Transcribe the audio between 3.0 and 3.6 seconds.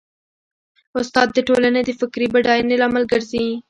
ګرځي.